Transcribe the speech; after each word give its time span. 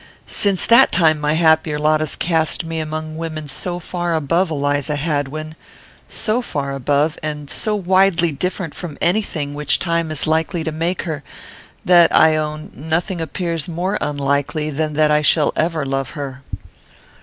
Since 0.25 0.65
that 0.65 0.91
time 0.91 1.19
my 1.19 1.33
happier 1.33 1.77
lot 1.77 1.99
has 1.99 2.15
cast 2.15 2.65
me 2.65 2.79
among 2.79 3.17
women 3.17 3.47
so 3.47 3.77
far 3.77 4.15
above 4.15 4.49
Eliza 4.49 4.95
Hadwin, 4.95 5.53
so 6.09 6.41
far 6.41 6.71
above, 6.73 7.19
and 7.21 7.51
so 7.51 7.75
widely 7.75 8.31
different 8.31 8.73
from 8.73 8.97
any 8.99 9.21
thing 9.21 9.53
which 9.53 9.77
time 9.77 10.09
is 10.09 10.25
likely 10.25 10.63
to 10.63 10.71
make 10.71 11.03
her, 11.03 11.21
that, 11.85 12.11
I 12.15 12.35
own, 12.35 12.71
nothing 12.73 13.21
appears 13.21 13.67
more 13.69 13.99
unlikely 14.01 14.71
than 14.71 14.93
that 14.93 15.11
I 15.11 15.21
shall 15.21 15.53
ever 15.55 15.85
love 15.85 16.09
her." 16.17 16.41